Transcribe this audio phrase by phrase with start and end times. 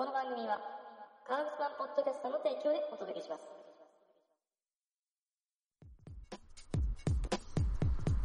[0.00, 0.58] この番組は
[1.28, 3.40] 川口版ポッドキャストの提供でお届けします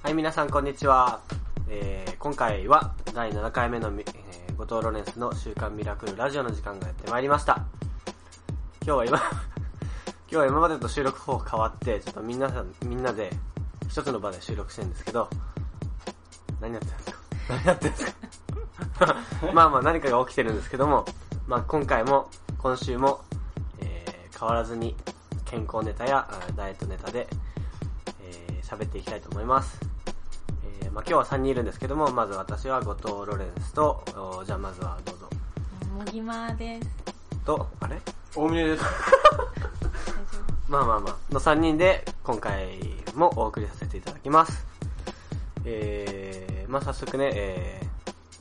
[0.01, 1.19] はい、皆さんこんにちは。
[1.67, 7.65] えー、今回は第7回目の、えー、後藤ロレンスの週刊ミラクルラジオの時間がやってまいりました。
[8.85, 9.25] 今日は今、 今
[10.29, 13.31] 日は今までと収録方法変わって、ちょっとみんなさん、みんなで
[13.89, 15.27] 一つの場で収録してるんですけど、
[16.61, 17.17] 何やってるんですか？
[17.49, 18.05] 何やってるんです
[18.97, 19.15] か？
[19.51, 21.03] まあまあ何かが起きてるんですけども、
[21.47, 23.21] まあ今回も、今週も、
[23.79, 24.95] えー、変わらずに
[25.45, 27.27] 健康ネタやあダイエットネタで、
[28.21, 29.79] えー喋っていきたいと思います。
[30.81, 34.03] えーまあ、今日は3人いるんですけども、まず私は後藤ロレンスと、
[34.39, 35.29] おじゃあまずはどうぞ。
[35.95, 36.89] もぎまです。
[37.45, 38.01] と、あれ？
[38.35, 38.83] 大峰です。
[40.67, 42.79] まあまあまあ、の3人で今回
[43.13, 44.65] もお送りさせていただきます。
[45.63, 47.87] えー、まあ早速ね、え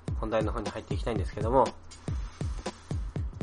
[0.06, 1.68] ー、本題の方に入っていきたいんですけども、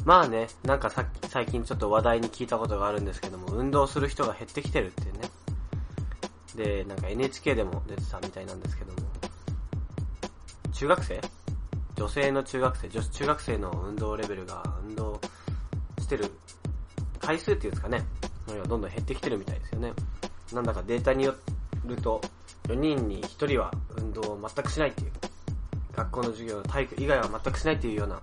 [0.03, 5.29] まあね、なんかさっき、最近ちょっと話題に聞いたことがあるんですけども、運動する人が減ってきてるっていうね。
[6.55, 8.99] で、なんか NHK でも出てたみたいなんですけども、
[10.73, 11.21] 中学生？
[11.95, 15.21] 女性の中学生、女子中学生の運動レベルが運動
[15.99, 16.31] してる
[17.19, 18.03] 回数っていうんですかね、
[18.67, 19.93] どんどん減ってきてるみたいですよね。
[20.51, 21.35] なんだかデータによ
[21.85, 22.19] ると、
[22.63, 25.11] 4人に1人は運動を全くしないっていう、
[25.93, 28.19] 学校の授業の、体育以外は全くしないっていうような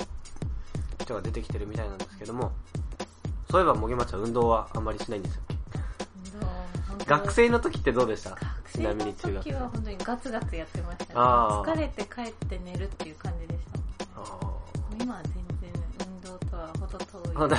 [1.09, 2.53] 人が出てきてるみたいなんですけども、
[3.51, 5.43] そういえばもげまちゃん運動はあんまりしないんですよ。
[7.07, 8.31] 学生の時ってどうでした？
[8.31, 8.39] 学
[8.75, 11.11] ちなみに中学時は本当にガツガツやってましたね。
[11.15, 13.85] 疲れて帰って寝るっていう感じでしたね。
[14.17, 14.39] あ
[15.01, 15.33] 今は全
[15.73, 15.73] 然
[16.07, 17.59] 運動とはほど遠い。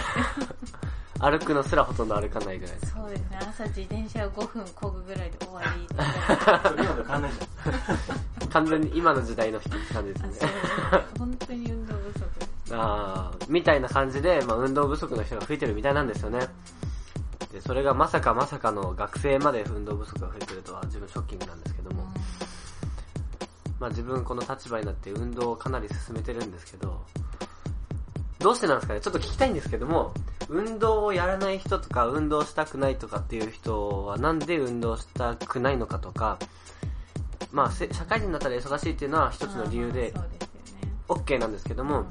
[1.21, 2.75] 歩くのすらほとんど歩かないぐらい。
[2.85, 3.39] そうですね。
[3.41, 5.87] 朝自転車を5分漕ぐぐらいで終わり。
[6.69, 7.31] それ今と変わんない
[8.39, 10.51] じ 完全に今の時代の人って感じですね。
[11.17, 11.78] 本当に。
[12.71, 16.47] あーみたいな感じで、まあ、運動不足の人が増えてるみたいなんですよね。
[17.51, 22.03] で、それがまさかまさかの学生まで運動不足が増えてるとは自分ショッキングなんですけども、
[23.79, 27.05] まあ自分この立場になって運動をかなり進めてるんですけど、
[28.37, 29.01] どうしてなんですかね？
[29.01, 30.13] ちょっと聞きたいんですけども、
[30.47, 36.37] 運動をやらない人とか、運動したくないとかっていう人はなんで運動したくないのかとか、
[37.51, 40.13] まあせ社会人になったら忙しいっていうのは一つの理由で。
[41.07, 42.05] OK なんですけども、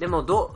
[0.00, 0.52] でもど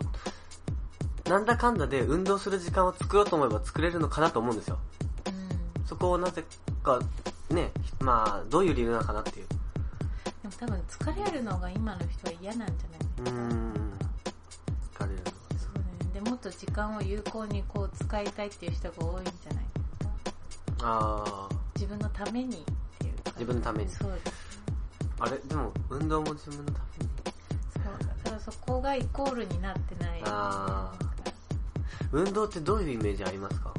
[1.27, 4.78] う、なんだかんだで運動する時間を作ろうと思えば作れるのかなと思うんですよ。
[5.27, 5.31] う
[5.82, 5.87] ん。
[5.87, 6.43] そこをなぜ
[6.82, 6.99] か、
[7.50, 9.47] ね、まあ、どういう理由なのかなっていう。
[9.47, 9.55] で
[10.49, 13.34] も多分疲れるのが今の人は嫌なんじゃない？
[13.37, 13.72] うーん。
[14.94, 15.25] 疲れるの
[15.59, 15.84] そうね。
[16.15, 19.65] で、もっと時間を有効にこう使いたいっていう人が多いんじゃない？
[20.82, 22.65] あ自分のためにっ
[22.99, 25.22] ていうか自分のためにそうですー。
[25.22, 26.94] あれ、でも、運動も自分のため？
[26.94, 26.94] に。
[28.44, 30.21] そこがイコールになってない。
[30.25, 30.93] あ
[32.12, 33.72] 運動ってどういうイメージありますか？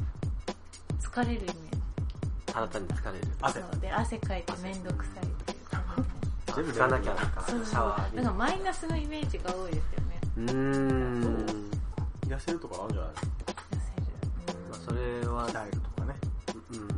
[1.00, 3.24] 疲れるイメーただ単に疲れる。
[3.24, 3.60] ジ汗。
[3.60, 3.80] そう。
[3.80, 5.58] で汗かいてめんどくさいっていう。
[5.70, 7.62] 感じ全部拭かなきゃとか、シそう。
[7.62, 10.20] ャワーなんかマイナスのイメージが多いですよね。
[10.36, 11.70] うーん。
[12.26, 13.92] 痩せるとかあるんじゃない痩せ
[14.50, 16.14] るうんまあ、それは、鍛えるとかね。
[16.72, 16.88] うん。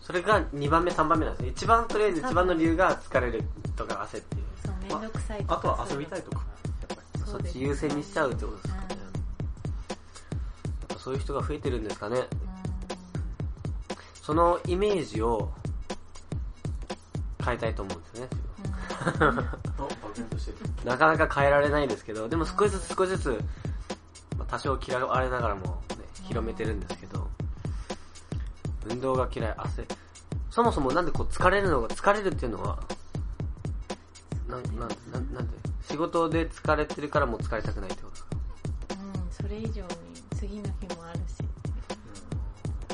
[0.00, 1.48] それが2番目、3番目なんですね。
[1.50, 3.44] 一番とりあえず一番の理由が疲れる
[3.76, 4.44] とか汗っていう。
[4.88, 6.38] めんどくさいとかあとは遊びたいとか。
[6.38, 7.30] やっぱり。
[7.30, 8.86] そっち優先にしちゃうってことですかね。
[8.88, 8.98] やっ
[10.88, 12.22] ぱそういう人が増えてるんですかね。
[14.22, 15.50] そのイメージを
[17.44, 18.30] 変えたいと思うんですよね。
[20.84, 23.44] なかなか変えられないですけど、でも少しずつ少しずつ、
[24.36, 27.28] まあ、多少嫌われながらも、ね、広めてるんですけど、
[28.86, 29.86] 運動が嫌い、汗。
[30.50, 32.78] そもそもなんでこう疲れるのが、疲れるっていうのは、
[34.48, 38.10] なん、なん、なんなんで仕事で疲れてるからもう疲れたくないってこ
[38.88, 38.94] と？
[38.94, 39.88] うんそれ以上に
[40.36, 41.44] 次の日もあるし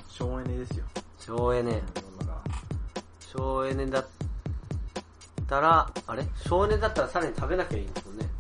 [0.08, 0.84] 省エネですよ。
[1.18, 1.82] 省エネ。
[3.20, 4.06] 省エネだっ
[5.48, 6.24] たら、あれ？
[6.46, 8.30] 省エネだったらさらに食べなきゃいいんですもんね。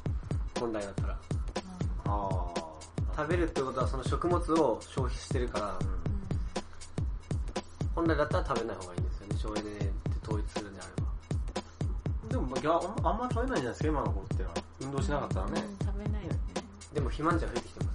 [0.60, 1.12] 本来だったら。
[1.12, 1.18] あ
[2.06, 2.54] あ。
[3.16, 5.78] 食べるってことはその食物を消費してるから、
[7.94, 9.36] 本来だったら食べない方がいいんですよね。
[9.36, 9.90] 省エネって
[10.22, 11.03] 統一するんであれば。
[12.34, 14.54] でも、まあいやあんま食べないんじゃないですか、今の子ってのは。
[14.80, 15.62] 運動しなかったらね。
[15.80, 16.38] うん食べないよね。
[16.92, 17.94] でも肥満児は増えてきてます。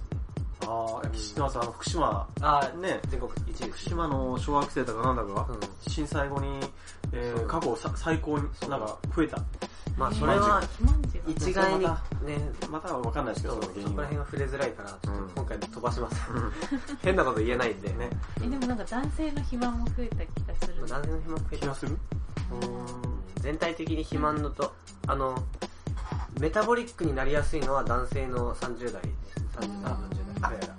[0.66, 3.64] ああ、知ってます、あの、福島、あね、全国一位。
[3.68, 5.92] 福島の小学生とかなんだか、うん。
[5.92, 6.58] 震災後に、
[7.12, 9.38] えー、過去さ最高に、なんか、増えた。
[9.98, 11.88] まあそれは肥満児が一概にね、
[12.70, 15.30] または分かんないですけど、そこら辺は触れづらいから、ちょっとうん。
[15.34, 16.16] 今回飛ばします。
[17.02, 17.88] 変なこと言えないんで。
[17.90, 18.08] ね。
[18.42, 20.86] えでもなんか男性の肥満も増えた気がする。
[20.86, 21.98] 男性の肥満増えてます気がする？
[23.40, 24.74] 全体的に肥満のと、
[25.06, 25.42] あの、
[26.40, 29.58] メタボリックになりやすいのは男性の30代です。
[29.58, 30.04] 30代、うん
[30.36, 30.50] 40代。
[30.50, 30.74] あ、やだ。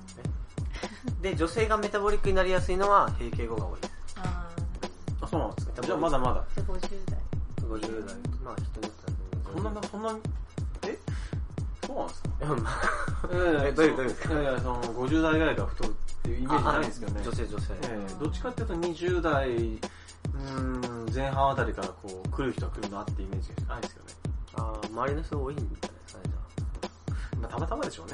[1.22, 3.94] で、女性がメタボリックになりやすいのは閉経後が多いです。
[4.18, 4.50] あ
[5.22, 5.82] あ、そうなんですか？
[5.84, 6.44] じゃあまだまだ。
[6.56, 6.82] ーじゃあ50
[7.12, 7.20] 代。
[7.80, 8.16] 50代。
[8.44, 9.12] まあ人によって
[9.52, 10.18] はそんな、そんな、
[10.88, 10.98] え？
[11.86, 12.30] そうなんですか？
[12.42, 12.82] うんまあ
[13.32, 14.34] ええどういうどういうですか？
[14.34, 15.92] いやいや、その、50代ぐらいから太るっ
[16.24, 17.22] ていうイメージないんですけどね。
[17.24, 17.74] 女性女性。
[17.84, 19.80] ええどっちかっていうと20代、
[20.42, 24.14] うーん、前半あたりからこう、来る人は来るなってイメージがないですよね。
[24.56, 28.14] あー周りの人多いんじゃないですかね、じゃまあ、たまたまでしょうね。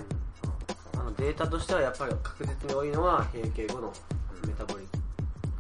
[0.96, 1.00] あ。
[1.00, 3.94] あのデータとしてはやっぱり確実に多いのは閉経後の
[4.46, 4.88] メタボリッ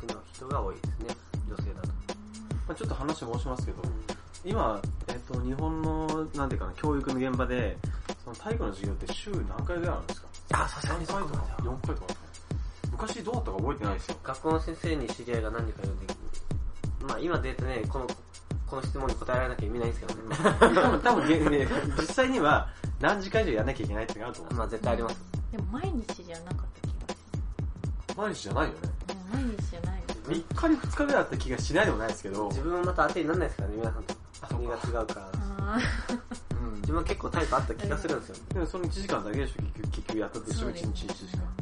[0.07, 1.15] クの人が多いですね、
[1.49, 1.87] 女性だと。
[2.67, 3.81] まあ、ちょっと話申しますけど、
[4.45, 7.77] 今、えっと、日本の、なんていうかな、教育の現場で、
[8.23, 10.27] その体育の授業って週何回ぐらいあるんですか？
[10.63, 11.75] あ、さすが3にそ回かことまでは。
[11.77, 12.13] 4回とか
[12.91, 14.17] 昔どうだったか覚えてないですよ。
[14.23, 16.13] 学校の先生に知り合いが何人かいるんで、
[17.07, 18.07] まあ今データね、この、
[18.68, 20.36] この質問に答えられなきゃ意味ないんですけどね。
[20.59, 21.68] 多分、多分、ね、
[21.98, 22.69] 実際には
[23.00, 25.18] 何時間以上やんなきゃいけないってのがあると思うんまあ絶対あります。
[25.51, 28.24] でも毎日じゃなかった気がすよ。
[28.24, 28.80] 毎日じゃないよね。
[29.31, 30.07] 毎日じゃないの。
[30.07, 34.15] 3日に2日ぐらいだった気がしないでもないですけど、自分もまた当てにならないですからね、皆さんと。
[34.56, 35.31] 国が違うから。
[35.59, 35.80] あ
[36.62, 38.36] うん自分は結構タイプあった気がするんですよ。
[38.54, 41.56] でもその1時間だけでしょ、結局結局やったでしょ、1そうです日1時間。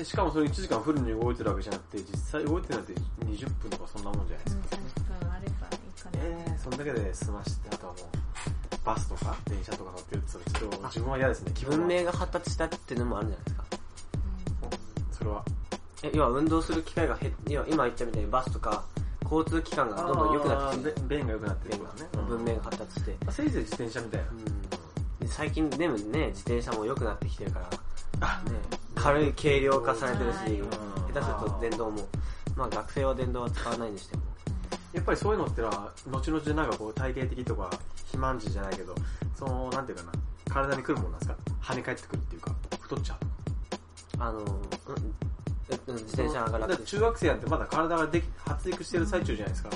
[0.00, 2.94] で、しかもその1時間フルに動いてるわけじゃなくて、実際動いてるなんて
[3.26, 4.76] 20分とかそんなもんじゃないでーうんすか。
[4.76, 6.10] 30分あればいいかな。
[6.14, 8.06] えー、そんだけで済まして、あとはもう、
[8.82, 13.64] バスとか電車とか乗ってるって言ったらちょっと自分は嫌ですね、気分は文明が発達したっていうのもあるんじゃないですか。
[15.12, 15.44] それは。
[16.02, 18.84] え要は運動する機会が減っ要は今言ったみたいにバスとか
[19.24, 21.84] 交通機関がどんどん良くなってきて便が良くなってるね。
[22.26, 24.26] 文明が発達して、まあせいぜい自転車みたいな。
[25.20, 27.68] で最近でもね自転車も良くなってきてるから、
[28.20, 30.70] あ、ね、軽い軽量化されてるしうん
[31.14, 32.06] 下手すると電動も。
[32.56, 34.22] まあ学生は電動は使わないにしても。
[34.92, 38.94] やっぱりそういうのってのは、後々なんかこう体型的とか、肥満児じゃないけど、
[39.36, 40.12] その、なんていうかな、
[40.52, 41.36] 体に来るもんなんですか？
[41.62, 43.18] 跳ね返ってくるっていうか、太っちゃう。
[44.18, 44.46] あの、うん
[45.70, 49.70] 自転車がだ楽中学生なんてまだ体ができ発育してる最中じゃないですか。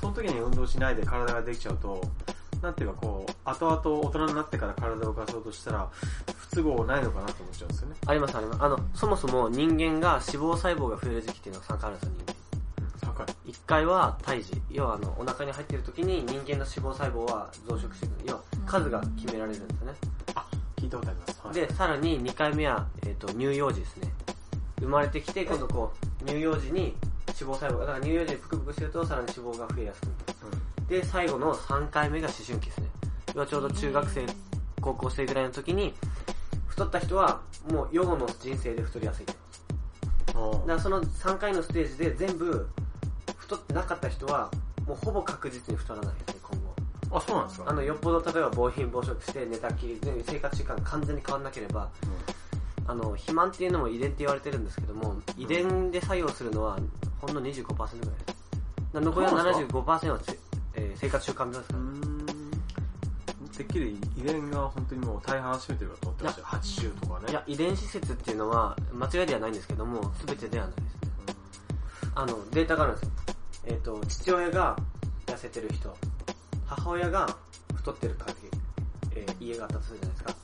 [0.00, 2.00] その時に運動しないで体ができちゃうと、
[2.66, 5.88] なんていうかこう、後々大人になってから体を動かそうとしたら、
[6.36, 7.96] 不都合ないのかなと思っちゃうんですよね。
[8.06, 13.26] ありますありますあのそもそも人間が脂肪細胞が増える時期っていうのが3回あるんですよ人間高い。
[13.52, 19.92] 1回は胎児要はあのお腹に入ってる時に人間の脂肪細胞は増殖していく要は数が決められるんですよね
[20.34, 20.44] あ、
[20.76, 21.40] 聞いたことあります。
[21.44, 24.12] はい、で、さらに2回目は、えっ、と、乳幼児ですね。
[24.80, 25.92] 生まれてきて、今度こ
[26.22, 26.96] う、乳幼児に
[27.28, 30.65] 脂肪細胞が、だから乳幼児にプクプクしてると、さらに脂肪が増えやすくなる。
[30.88, 32.86] で、最後の3回目が思春期ですね。
[33.34, 34.26] 要はちょうど中学生、
[34.80, 35.94] 高校生ぐらいの時に、
[36.68, 37.40] 太った人は、
[37.70, 39.32] もう、幼後の人生で太りやすいと。
[40.60, 42.68] だからその3回のステージで全部、
[43.36, 44.50] 太ってなかった人は、
[44.86, 46.60] もうほぼ確実に太らないですね、今
[47.10, 47.18] 後。
[47.18, 47.70] あ、そうなんですか？
[47.70, 51.88] あの、よっぽど例えば暴飲暴食して寝たきりで生活習慣完全に変わんなければ、
[52.86, 56.78] あの、肥満っていうのも遺伝って言われてるんですけども、遺伝で作用するのは
[57.20, 57.88] ほんの25%ぐらい
[58.26, 59.00] です。
[59.00, 60.38] 残りのそうなんです75%はせ、
[60.76, 61.80] えー生活習慣病ですから。
[61.80, 61.86] うー
[62.22, 62.26] ん。
[63.56, 66.46] てっきり遺伝が本当にもう大半占めてるかと思ってましたよ。
[66.46, 67.30] 80とかね。
[67.30, 71.00] いや、遺伝子説っていうのは間違いではないんですけども、全てではないですね。
[72.14, 73.10] あの、データがあるんですよ。
[73.66, 74.76] えっ、と、父親が
[75.26, 75.96] 痩せてる人、
[76.66, 77.26] 母親が
[77.74, 80.34] 太ってる家庭、えー家があったとするじゃないですか。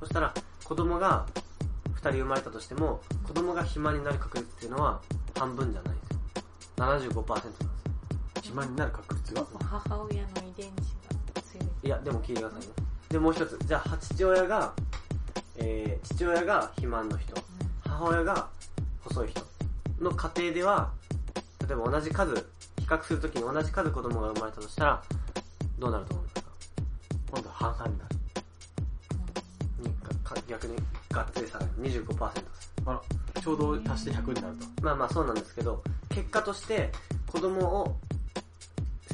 [0.00, 1.26] そしたら、子供が
[1.96, 5.00] 2人生まれたとしても、子供が肥満になる確率っていうのは
[5.38, 6.44] 半分じゃないんですよ。
[6.76, 7.73] 75%なんですよ。
[8.44, 9.46] 肥満になる確率が。
[9.64, 11.66] 母親の遺伝子が強い。
[11.82, 12.66] いや、でも聞いてくださいね。
[13.08, 13.58] で、もう一つ。
[13.64, 14.74] じゃあ、父親が、
[15.56, 17.34] えー、父親が肥満の人、
[17.84, 18.48] 母親が
[19.02, 19.40] 細い人
[19.98, 20.92] の家庭では、
[21.66, 22.42] 例えば同じ数、比
[22.86, 25.02] 較するときに同じ数子供が生まれたとしたら、
[25.78, 26.50] どうなると思いますか？
[27.32, 28.16] 今度は半々になる。
[29.80, 29.90] に
[30.24, 30.76] かか逆に
[31.10, 31.70] がっつり下がる。
[31.78, 32.72] 25%です。
[32.84, 34.66] あら、ちょうど足して100になると。
[34.82, 36.92] まあまあそうなんですけど、結果として
[37.26, 37.96] 子供を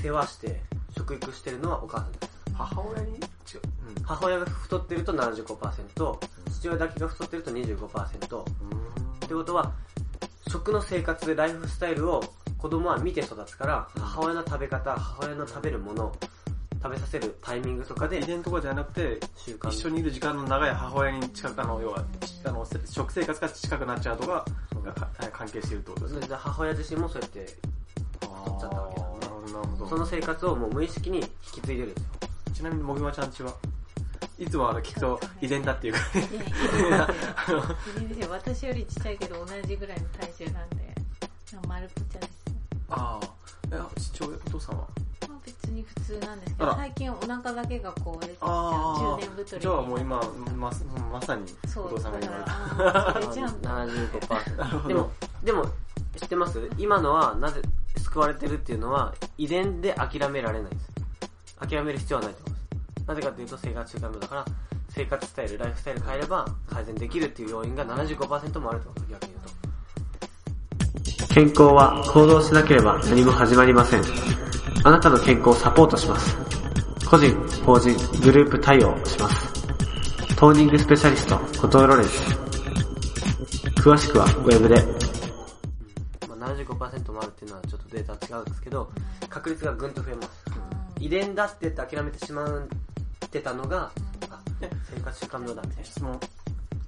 [0.02, 0.60] 世話して
[0.96, 2.30] 食育してるのはお母さんです。
[2.54, 3.10] 母親に？
[3.10, 3.20] 違う。
[3.96, 4.02] うん。
[4.02, 6.18] 母親が太ってると75%、
[6.50, 9.72] 父親だけが太ってると25%、ってことは、
[10.48, 12.22] 食の生活でライフスタイルを
[12.58, 16.12] 子供は見て育つから、母親の食べ方、母親の食べるもの、
[16.82, 19.68] 食べさせるタイミングとかで遺伝とかじゃなくて、習慣。
[19.68, 22.04] 一緒にいる時間の長い母親に近く、あの、要は、
[22.44, 24.44] あの、せ食生活が近くなっちゃうとか、
[24.82, 26.26] がか関係しているってことですね。
[26.26, 27.46] で母親自身もそうやって、
[28.20, 29.09] 太っちゃったわけなんで
[29.52, 29.86] なるほど。
[29.88, 32.10] その生活をもう無意識に引き継いでるんですよ。
[32.54, 33.52] ちなみに、もぎまちゃんちは？
[34.38, 37.08] いつもあの聞くと遺伝だっていうか、いや。
[38.30, 40.94] 私よりちっちゃいけど同じぐらいの体重なんで。
[41.68, 42.54] 丸っぽちゃですよ。
[42.90, 43.26] ああ。
[43.72, 44.86] え、父親、お父さんは？
[45.28, 50.20] まあ別にに普通なんですけど最近お腹だけがこう出てきちゃうあ中年太りじゃあもう今、
[50.56, 50.70] ま、
[51.12, 51.44] まさに、
[51.76, 52.50] お父さんがだ言われた。
[52.50, 54.88] から あーそれじゃん75%。
[54.88, 55.10] でも、
[55.44, 55.64] でも、
[56.16, 56.70] 知ってます？
[56.76, 57.62] 今のはなぜ
[58.10, 60.90] 救われてるっていうのは遺伝で諦められないんです。
[61.60, 63.08] 諦める必要はないと思います。
[63.08, 64.44] なぜかというと生活習慣病だから、
[64.88, 69.44] 生活スタイル、ライフスタイル変えれば改善できるっていう要因が75%もあると、逆に言う
[71.28, 71.34] と。
[71.34, 74.02] 健康は行動しなければ何も始まりません。
[74.82, 76.36] あなたの健康をサポートします。
[77.08, 77.32] 個人、
[77.64, 79.50] 法人、グループ対応します。
[80.36, 82.22] トーニングスペシャリスト、後藤ロレンス。
[83.80, 84.99] 詳しくはウェブで。
[88.30, 88.90] 違うんですけど、
[89.28, 90.28] 確率がぐんと増えます。
[91.00, 92.48] 遺伝だって言って諦めてしまっ
[93.30, 93.90] てたのが、
[94.30, 94.40] あ、
[94.94, 96.18] 生活習慣病だみたい質問。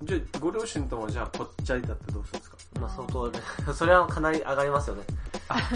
[0.04, 2.56] じゃあ、ご両親ともじゃあ、ぽっちゃりだってどうするんですか？
[2.74, 2.80] な。
[2.82, 3.32] まあ相当、
[3.72, 5.04] それはかなり上がりますよね。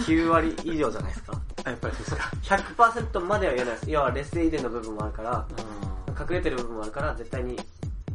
[0.06, 1.40] 9割以上じゃないですか。
[1.64, 2.30] あ、やっぱりそうですか。
[2.42, 3.90] 100%までは言えないです。
[3.90, 5.46] 要は劣勢遺伝の部分もあるから、
[6.08, 6.14] うん。
[6.20, 7.56] 隠れてる部分もあるから、絶対に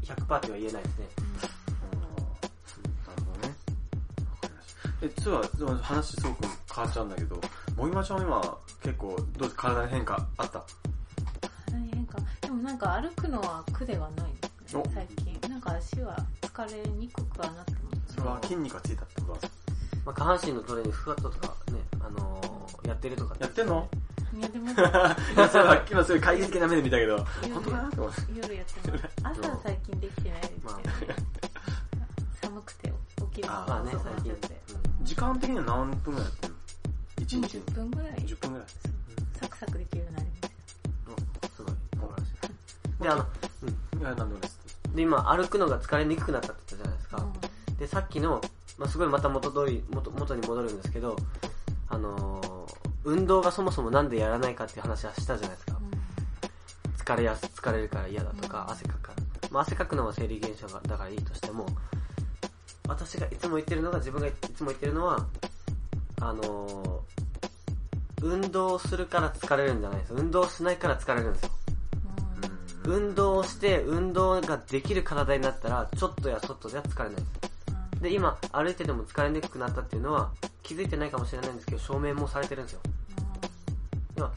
[0.04, 1.08] 100%っては言えないですね。
[5.02, 5.42] え、実は、
[5.82, 7.40] 話すごく変わっちゃうんだけど、
[7.76, 9.70] もぎまちゃんは今、結構、どうですか？
[9.70, 10.64] 体に変化あった？
[11.72, 12.18] 体に変化？
[12.42, 14.32] でもなんか歩くのは苦ではない。
[14.42, 14.90] ですねお。
[14.94, 15.50] 最近。
[15.50, 19.48] なんか足は疲れにくくはなってますそれは筋肉がついたってこと
[20.06, 23.88] まあ、下半身のトレーニング、スクワットとかね、あのー、やってるとか、やってんの？
[24.38, 24.72] いやでも。
[25.92, 27.78] 今そういう会議的な目で見たけど、夜本当か？
[27.82, 28.22] なと思って。
[28.36, 29.04] 夜やってます。
[29.42, 30.80] 朝は最近できてないですけど、まあ
[32.42, 34.62] 寒くて起きるのあまあね、が遅くなっ最近ちゃって。
[35.04, 36.60] 時間的には何分ぐらいやってるの
[37.26, 38.68] ?1 日に？10分ぐらい10分ぐらい。
[39.40, 40.48] サクサクできるようになりました
[41.12, 42.30] うんすごい、素晴らし
[43.00, 43.04] い。
[43.04, 43.26] で、あの、
[44.00, 44.60] いや、なんでもないです。
[44.96, 47.26] で、今、歩くのが疲れにくくなったって言ったじゃないですか。
[47.80, 48.42] で、さっきの、
[48.78, 51.16] まあ、すごいまた元通り、元、元に戻るんですけど、
[51.90, 52.52] あのー
[53.04, 55.80] 運動がそもそもなんでやらないかっていう話はしたじゃないですか。
[57.04, 59.50] 疲れやす、疲れるから嫌だとか、うん汗かくから。
[59.50, 61.66] まあ、汗かくのは生理現象が、だからいいとしても、
[62.92, 65.26] 私がいつも言ってるのが、自分がいつも言ってるのは、
[66.20, 67.22] あのー
[68.24, 70.14] 運動するから疲れるんじゃないです。
[70.14, 71.50] 運動しないから疲れるんですよ。
[72.86, 78.02] うん運動をして、運動ができる体になったら、ちょっとや外では疲れないです。
[78.02, 80.32] で、今、歩いてても疲れにくくなったっていうのは、
[80.62, 82.82] 気づいてないかもしれないんですけど、証明もされてるんですよ。
[84.18, 84.32] 要は、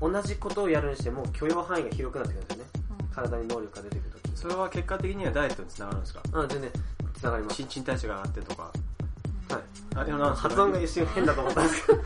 [0.00, 2.70] 同じことをやるにしても、許容範囲が広くなってくるんですよね。
[3.14, 4.36] 体に能力が出てくるとき。
[4.36, 6.22] それは結果的にはダイエットにつながるんですか？
[6.32, 6.70] うん、全然、
[7.18, 7.56] 繋がります。
[7.56, 8.62] 新陳代謝が上がってとか。
[8.62, 9.62] はい。
[9.96, 11.98] あ、いや、なん発音が一瞬変だと思ったんですけど。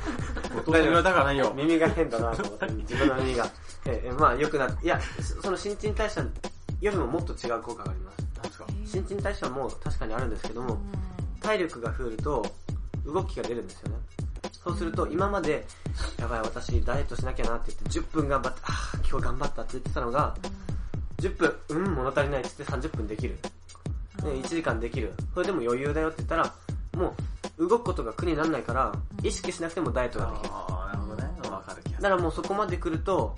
[0.59, 1.53] お父さん言われたからないよ。
[1.55, 3.47] 耳が変だなと思って、自分の耳が。
[3.87, 8.19] ええ、まあ良くなって、いや、そその新陳代謝よりももっと違う効果があります。
[8.37, 8.67] なんですか？
[8.85, 10.79] 新陳代謝も確かにあるんですけども、
[11.41, 12.47] 体力が増えると
[13.05, 13.97] 動きが出るんですよね。
[14.65, 15.67] そうすると今まで、
[16.19, 20.37] やばい私ダイエットしなきゃなって言って10分頑張って、ああ、今日頑張ったって言ってたのが、
[21.19, 23.37] 10分、うん、物足りないって言って30分できる。
[24.25, 25.13] で1時間できる。
[25.35, 26.53] それでも余裕だよって言ったら、
[26.97, 27.15] も
[27.59, 30.51] う動くことが苦にならないから、意識しなくてもダイエットができる。
[30.53, 31.31] ああ、なるほどね。
[31.51, 33.37] わかる気がすだからもうそこまで来ると、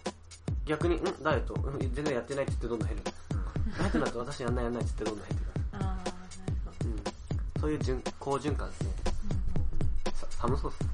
[0.66, 3.02] 逆に、んダイエット、うん全然やってないって言ってどんどん減る。
[3.78, 5.64] ダイエットだと私やんないやんないって言ってどんどん減ってくる。
[5.72, 5.90] あーなる
[6.64, 6.96] ほどうん。
[7.60, 8.90] そういう循好循環ですね。
[10.14, 10.84] さ寒そうっす。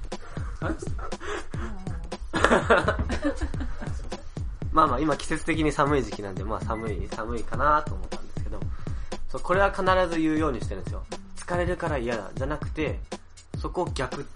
[4.73, 7.95] まあまあ今季節的に寒い時期なんで、まあ寒い、寒いかなと
[9.31, 11.05] そう、これは必ず言うようにしてるんですよ。
[11.37, 12.99] 疲れるから嫌だ、じゃなくて、
[13.59, 14.27] そこ逆、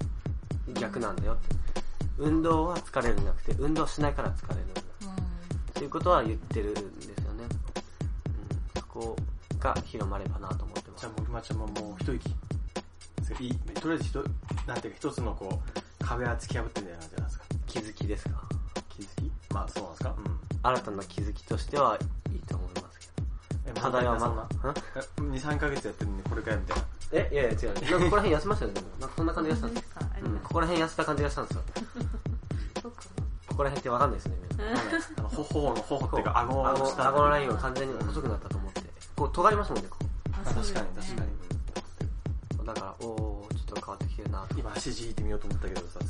[0.74, 1.54] 逆なんだよって。
[2.16, 4.80] 運動は疲れるんじゃなくて、運動しないから疲れるんだ。
[4.80, 4.84] っ
[5.74, 7.44] ていうことは言ってるんですよね。
[7.44, 7.48] うん、
[8.80, 9.16] そこ
[9.58, 11.12] が広まればなと思ってますじゃあ、。
[11.18, 12.28] 森町ちゃんももう一息。
[13.40, 14.24] いいとりあえず一、
[14.66, 17.44] なんていうか一つのこう、壁は突き破ってんじゃないじゃないですか？
[17.66, 18.42] 気づきですか？
[18.90, 19.32] 気づき？
[19.52, 20.14] まあ、そうなんですか？
[20.16, 20.40] うん。
[20.62, 21.98] 新たな気づきとしては
[22.30, 22.83] いいと思います。
[23.72, 26.84] 課題はまん2、3ヶ月やってるのにこれかよみたいな。
[27.12, 27.74] え、いやいや違う。
[27.74, 28.74] なんかここら辺休ましたよね。
[28.74, 31.62] でもなんかそんな感じがしたんです本当ですかありうん、ここら辺痩せた感じがしたんですよ。
[32.82, 33.02] そうか
[33.48, 34.64] ここら辺ってわかんないですね、みんな。
[35.18, 37.08] あの、頬の、頬っていうか、顎顎の下。
[37.08, 38.82] 顎のラインが完全に細くなったと思って。
[39.16, 39.98] こう、尖りますもんね、こ
[40.32, 41.30] ああ確かに、確かに。
[42.62, 42.66] う。
[42.66, 44.58] だから、おー、ちょっと変わってきてるなと。
[44.58, 46.00] 今足じいてみようと思ったけどさ、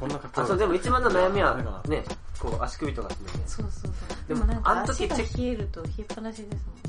[0.00, 1.56] こんな格好あ、そう、でも一番の悩みは
[1.88, 2.04] ね、
[2.40, 3.42] こう、足首とかですね。
[3.46, 6.87] そうそうそうでもでもなんかあの時足冷えると冷えっぱなしですもんね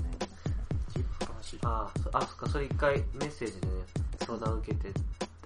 [1.57, 3.73] 話ああ、そっか、それ一回メッセージでね、
[4.25, 4.91] 相談受けて、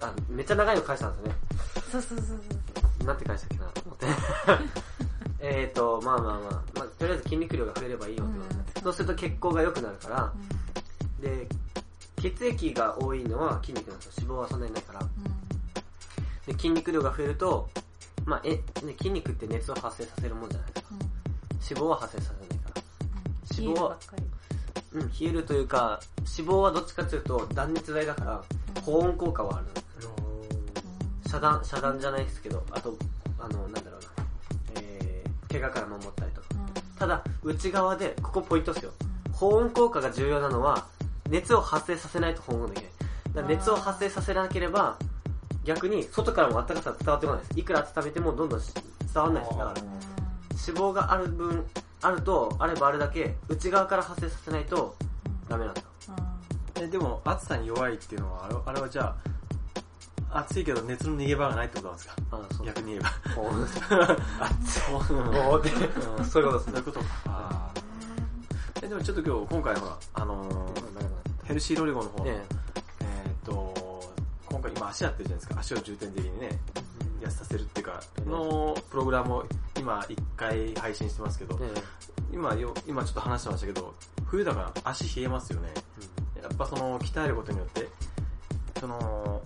[0.00, 1.38] あ、めっちゃ長いの返したんですよね。
[1.92, 2.34] そうそうそうそ
[3.02, 4.06] うなんて返したっけなと思って。
[5.40, 10.32] えーと、まあまあまあ、まあ、とりあえず筋肉量が増えればいいよってことで、うんそうすると血行が良くなるから、
[11.20, 11.48] で、
[12.16, 14.12] 血液が多いのは筋肉なんですよ。
[14.18, 15.00] 脂肪はそんなにないから。
[16.46, 17.68] で、筋肉量が増えると、
[18.26, 20.94] まあ、え、ね、筋肉って熱を発生させるもんじゃないですか。
[21.70, 22.82] 脂肪は発生させないから。
[23.58, 23.98] 脂肪は。
[24.94, 28.44] うん、冷えるというか、脂肪はどっちかというと断熱材だから、
[28.82, 29.66] 保温効果はある。
[31.34, 32.96] 遮断、遮断じゃないですけど、あと、
[33.40, 36.46] あの、なんだろうな、えー、怪我から守ったりとか。
[36.96, 38.92] ただ、内側で、ここポイントですよ。
[39.32, 40.86] 保温効果が重要なのは、
[41.28, 42.84] 熱を発生させないと保温でき
[43.34, 43.46] ない。
[43.48, 44.96] 熱を発生させなければ、
[45.64, 47.58] 逆に外からも暖かさは伝わってこないです。
[47.58, 48.72] いくら温めてもどんどんし
[49.12, 49.58] 伝わらないです。
[49.58, 51.66] だから、脂肪がある分、
[52.06, 54.94] あると、あればあるだけ、内側から発生させないと、
[55.48, 56.14] ダメなんですよ。
[56.76, 59.14] え、でも、暑さに弱いっていうのは、あれあれはじゃ
[60.30, 62.14] あ、暑いけど熱の逃げ場がないってことなんですか？
[62.32, 63.08] あそう逆に言えば。
[63.36, 63.80] 保温です。
[63.80, 65.00] そう。
[65.68, 66.30] いうことです。
[66.32, 67.00] そういうこと。
[67.00, 67.06] か。
[67.26, 67.70] あ。
[68.80, 72.44] ーえ、でもちょっと今日、今回ほら、あのー、ヘルシーロリゴンの方の、え
[73.00, 73.04] え。
[73.28, 74.12] ーっと、
[74.50, 75.60] 今回今足やってるじゃないですか。
[75.60, 76.58] 足を重点的にね、
[77.20, 79.46] 痩せさせるっていうか、のプログラムを
[79.84, 81.82] 今1回配信してますけど、ええ
[82.32, 85.68] 今よ、今ちょっと話してましたけど、冬だから足冷えますよね。
[86.42, 87.86] やっぱその鍛えることによって、
[88.80, 89.42] その、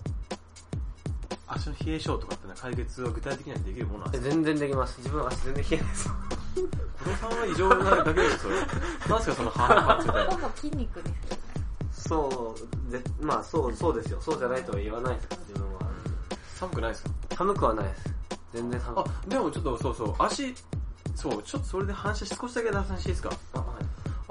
[1.45, 4.35] 足の冷え性とかってのは解決は具体的にはできるものなんえですか？
[4.35, 4.97] 全然できます。
[4.99, 6.09] 自分は足全然冷えないです。
[7.03, 8.55] 小野さんは異常なだけですよ、それ。
[9.13, 10.37] なんすかそのハーフパンツみたいなほ。
[10.37, 11.41] ぼ筋肉ですよね。
[11.91, 12.55] そ
[12.89, 14.21] う、で、まあそう、そうですよ。
[14.21, 15.79] そうじゃないとは言わないですから、自分は。
[16.55, 17.09] 寒くないですか？
[17.35, 18.18] 寒くはないです。
[18.53, 20.53] 全然寒あく。、でもちょっとそうそう、足、
[21.15, 23.29] そう、ちょっとそれで話少しだけ脱線していいですか？
[23.53, 23.67] あ、はい。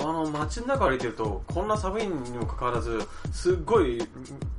[0.01, 3.01] あの、街の中歩いてると、こんな寒いにもかかわらず、
[3.33, 3.99] すっごい、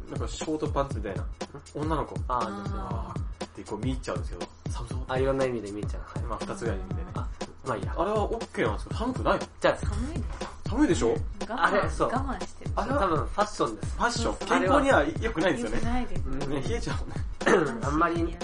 [0.09, 1.25] なんかショートパンツみたいな、
[1.73, 2.79] 女の子、あ、ですね。
[2.81, 4.99] あーってこう見入っちゃうんですけど、寒そう。
[5.07, 6.01] あ、いろんな意味で見えちゃう。
[6.19, 6.23] はい。
[6.25, 7.07] まあ二つぐらいの意味でね。
[7.15, 7.27] あ、
[7.65, 7.95] まあいいや。
[7.97, 8.95] あれは OK なんですか？
[8.95, 10.23] 寒くないじゃ寒いです。
[10.69, 11.17] 寒いでしょ
[11.49, 12.71] あれそう我慢してる。
[12.75, 13.95] あ、あれは多分ファッションです。
[13.95, 15.75] ファッション、健康には良くないですよね。
[15.77, 16.23] 良くないです。
[16.27, 17.79] うんね、冷えちゃうもんね。
[17.81, 18.37] あんまりね。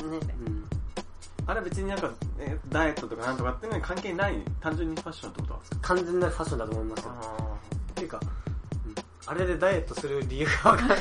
[1.48, 5.78] あれは別になんか、ね、ダイエットとかなんとかっていうのに関係ない、単純にファッションってことなんですか？
[5.82, 7.12] 完全なファッションだと思いますよ。
[7.12, 7.56] あ
[7.92, 8.30] っていうか、うん
[9.28, 11.00] あれでダイエットする理由がわからない。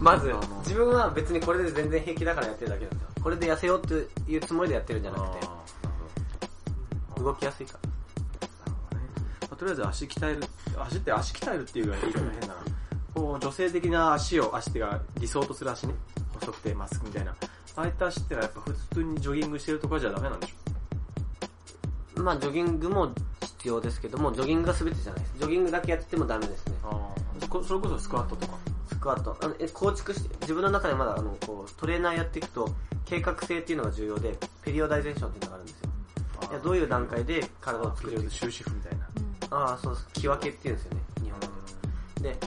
[0.00, 3.08] まず自分は別にこれで全然平気だからやってるだけなんですよ。
[3.22, 3.94] これで痩せようって
[4.28, 7.88] いうつもりでやってるんじゃなくて、動きやすいから。
[9.42, 10.42] まあとりあえず足鍛える、
[10.80, 12.54] 足って足鍛えるっていうか言い方変だな。
[13.14, 15.94] こう女性的な足を、足っていうか理想とする足ね。
[16.40, 17.36] 細くてまっすぐみたいな。
[17.76, 25.34] ああいった足ってのはやっぱ普通にジョギングしてるとかじゃダメなんでしょまあ、ジョギングも必要ですけども、ジョギングが全てじゃないです。
[25.38, 26.74] ジョギングだけやっててもダメですね。
[26.84, 27.46] ああ。
[27.46, 28.58] こそれこそスクワットとか。
[28.88, 29.36] スクワット。
[29.42, 32.68] あのえ構築して、自分の中でまだあのこうトレーナーやっていくと、
[33.06, 35.90] 計画性っていうのが重要で、ペリオダイゼーションっていうのがあるんですよ。
[36.50, 39.06] いやどういう段階で体を作る終止符みたいな。
[39.50, 40.08] ああ、そうです。
[40.14, 41.40] 木分けっていうんですよね、日本
[42.22, 42.30] で。
[42.30, 42.38] で、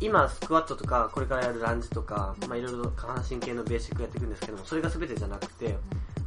[0.00, 5.76] 今、スクワットとか、これからやるランジとか、まあいろいろ下半身系のベーシックやっていくんですけども、それが全てじゃなくて、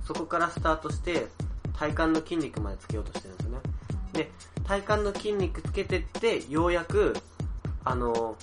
[0.05, 1.27] そこからスタートして、
[1.73, 3.59] 体幹の筋肉までつけようとしてるんですよね。
[4.13, 4.31] で、
[4.63, 7.15] 体幹の筋肉つけてって、ようやく、
[7.83, 8.37] あの、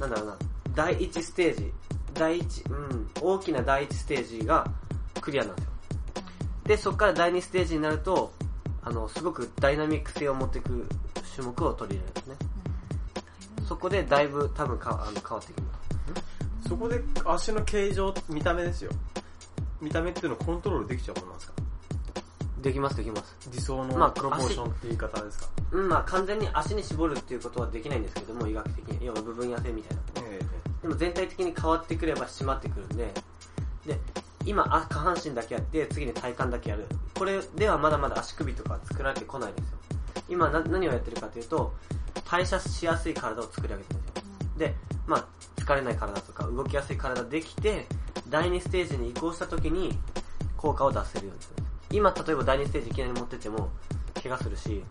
[0.00, 0.36] なんだろうな、
[0.74, 1.72] 第一ステージ、
[2.12, 4.66] 第一、うん、大きな第一ステージが
[5.20, 5.70] クリアなんですよ。
[6.64, 8.32] で、そこから第二ステージになると、
[8.82, 10.86] あの、すごくダイナミック性を持っていく
[11.34, 12.53] 種目を取り入れるんですね。
[13.66, 15.72] そこでだいぶ多分かあの変わってきま
[16.62, 16.68] す。
[16.68, 18.90] そこで足の形状、見た目ですよ。
[19.80, 21.54] 見た目っていうのをコントロールできちゃうものなんですか？
[22.62, 23.36] できます、できます。
[23.52, 29.06] 理想のまあプロポーションって言い方ですか、うん、まあ完全に足に絞るっていうことはできないんですけども、医学的に。
[29.06, 30.02] 要は部分痩せみたいな。
[30.30, 30.40] え
[30.82, 33.12] でも全体的に変わってくれば締まってくるんで、
[33.86, 33.98] で、
[34.46, 36.86] 今、あ下半身だけやって、次に体幹だけやる。
[37.14, 39.78] これではまだまだ足首とか作られてこないんですよ。
[40.28, 41.74] 今な何をやってるかというと、
[42.34, 44.58] 代謝しやすい体を作り上げてるんですよ。
[44.58, 44.74] で、
[45.06, 47.86] まあ、疲れない体とか動きやすい体できて、
[48.28, 49.96] 第2ステージに移行した時に
[50.56, 51.62] 効果を出せるようにする。
[51.92, 53.70] 今、例えば第2ステージいきなり持ってっても、
[54.20, 54.82] 怪我するし、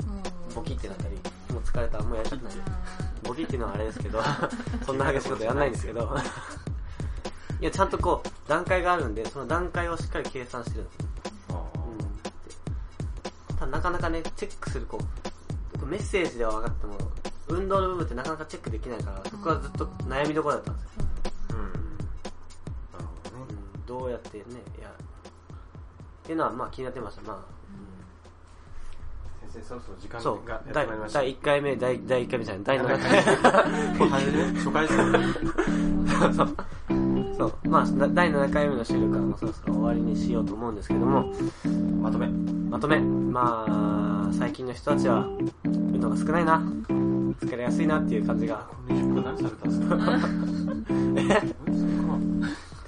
[0.55, 1.15] ボキってなったり、
[1.53, 2.53] もう疲れた、もうやりたくない。
[3.23, 4.23] ボキっていうのはあれですけど、
[4.85, 6.17] そんな激しいことやんないんですけど、
[7.59, 11.63] いや、ちゃんとこう、段階があるんで、その段階をしっかり計算してるんですよ。
[13.49, 13.57] うん。
[13.57, 15.33] ただなかなかね、チェックするこう、
[15.93, 16.97] メッセージでは分かっても、
[17.47, 20.89] 運動の部分ってなかなかチェックできないから、そこはずっと悩みどころだったんですよ。
[21.51, 21.57] うん。
[21.57, 23.45] なるほどね。
[23.75, 24.43] うん、どうやってね、
[24.81, 24.93] やる。
[24.93, 27.21] っていうのは、まあ気になってました。
[27.23, 27.45] ま
[29.51, 31.19] 先生、そろそろ時あ、間そうがやっ、て第まいりました。
[31.19, 34.09] 第1回目、第第1回目じゃない、第7回。
[34.09, 35.19] 初め初回ですね。
[36.33, 36.55] そう。
[37.37, 37.53] そう。
[37.67, 41.31] まあ、だ第7回目の収録はもうそろそろ終わりにしようと思うんですけども、
[42.01, 42.27] まとめ。
[42.27, 42.99] まとめ。
[42.99, 43.65] ま
[44.29, 45.27] あ、最近の人たちは、
[45.65, 46.63] 運動が少ないな。
[47.33, 48.93] 疲れやすいなっていう感じが、って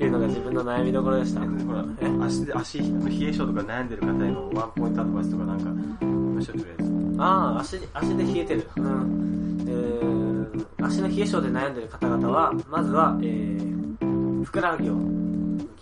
[0.03, 1.41] いうのが自分の悩みどころでした。
[1.41, 1.85] ほら、
[2.25, 5.69] 足で、足の冷え性とか悩んでる方へのワンポイントアドバイスとかなんか、
[6.05, 6.93] ましょ、とりあえず。
[7.17, 8.69] ああ、足、足で冷えてる。
[8.75, 9.65] うん。
[9.67, 14.95] えー、足の冷え性で悩んでる方々は、まずは、えー、ふくらはぎを、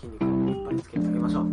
[0.00, 1.46] 筋肉をいっぱいつけてあげましょう。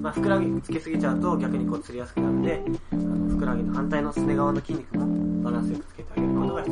[0.00, 5.84] まあ、ふくらはぎつけすぎちゃうと逆にこう釣りやすくなるんで、あのふくらはぎの反対のすね側の筋肉もバランスよく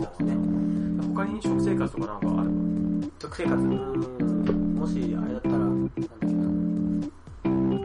[0.06, 1.58] つけてあげることが必要ですね。
[1.58, 2.50] 他に食生活とかなんかある？
[3.20, 6.44] 食生活、もしあれだったら、なんだっけな、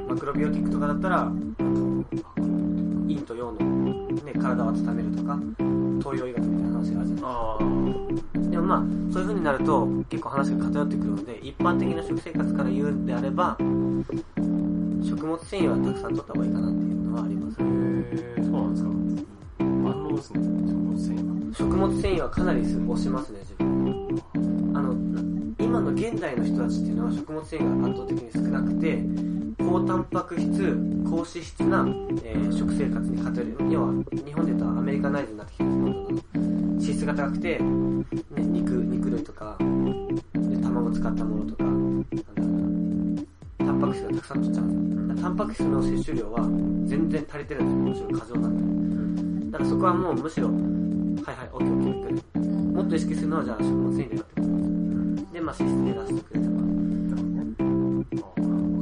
[0.07, 1.31] マクロビオティックとかだったら、
[3.07, 5.39] 陰と陽の、ね、体を温めるとか、
[5.99, 7.27] 東洋医学みたいな話があるじゃないですか。
[7.27, 7.57] あ
[8.51, 8.79] でもまあ、
[9.11, 13.57] そういう風になると結構話が偏ってくるので、一般的な食生活から言うんであれば、
[15.03, 17.63] 食物繊維はたくさん取った方がいいかなっていうのはありますへ。
[17.65, 18.89] えー、そうなんですか。
[19.63, 21.42] 万能ですね、食物繊維は。
[21.53, 24.21] 食物繊維はかなり推しますね、自分。
[24.73, 24.93] あの、
[25.59, 29.03] 今の現代の人たちっていうのは食物繊維が圧倒的に少なくて、
[29.59, 31.85] 高タンパク質、高脂質な、
[32.23, 33.55] えー食生活に偏る。
[33.69, 37.65] 要は、日本で言うとアメリカナイズになってきてるんですけど、脂質が高くて、ね、
[38.39, 39.55] 肉、肉類とか、
[40.63, 42.45] 卵使ったものとか、なんだろ
[43.23, 45.23] う、タンパク質がたくさん取っちゃうんですよ。
[45.23, 46.41] タンパク質の摂取量は
[46.85, 48.07] 全然足りてるんですよ。
[48.09, 49.51] むしろん過剰なんで。
[49.51, 50.49] だからそこはもうむしろ、
[51.25, 52.73] はいはい、オッケーオッケーオッケー。
[52.73, 54.57] もっと意識するのはじゃあ食物繊維だってことで
[55.25, 55.31] す。
[55.31, 56.51] で、まあ脂質減らしてくれたら。
[56.51, 56.65] わか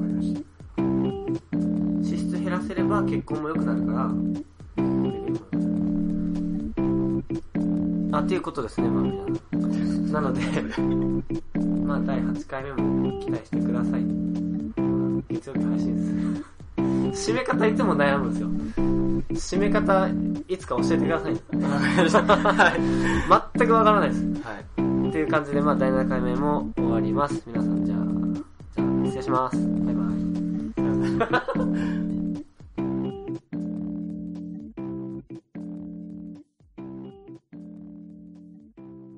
[0.07, 0.41] りました。
[0.81, 1.37] 脂
[2.17, 4.11] 質減らせれば血行も良くなるから、
[8.17, 9.39] あ、っていうことですね、まあ皆さん。
[10.11, 10.41] なので、
[11.85, 14.05] まあ第8回目も期待してください。
[15.29, 16.01] 月曜日配信で
[17.15, 17.31] す。
[17.31, 18.49] 締め方いつも悩むんですよ。
[19.33, 20.07] 締め方、
[20.47, 21.33] いつか教えてください。
[21.33, 23.51] はい。
[23.57, 24.21] 全くわからないです。
[24.43, 25.09] はい。
[25.09, 27.41] っていう感じで、まあ第7回目も終わります。
[27.45, 27.97] 皆さん、じゃあ、
[28.75, 29.57] じゃあ、失礼します。
[29.57, 30.03] バイバ
[32.05, 32.07] イ。